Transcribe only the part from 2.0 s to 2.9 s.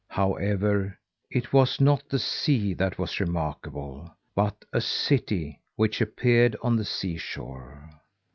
the sea